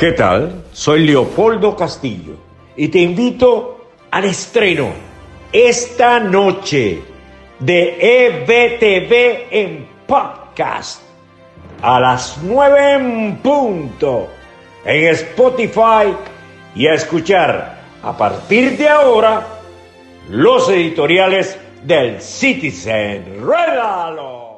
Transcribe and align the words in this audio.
¿Qué 0.00 0.12
tal? 0.12 0.64
Soy 0.72 1.06
Leopoldo 1.06 1.76
Castillo 1.76 2.32
y 2.74 2.88
te 2.88 3.00
invito 3.00 3.90
al 4.10 4.24
estreno 4.24 4.88
esta 5.52 6.18
noche 6.18 7.02
de 7.58 7.98
EBTV 8.00 9.48
en 9.50 9.86
podcast 10.06 11.02
a 11.82 12.00
las 12.00 12.38
9 12.42 12.94
en 12.94 13.36
punto 13.42 14.28
en 14.86 15.08
Spotify 15.08 16.16
y 16.74 16.86
a 16.86 16.94
escuchar 16.94 17.82
a 18.02 18.16
partir 18.16 18.78
de 18.78 18.88
ahora 18.88 19.46
los 20.30 20.70
editoriales 20.70 21.58
del 21.84 22.22
Citizen. 22.22 23.46
¡Regalo! 23.46 24.49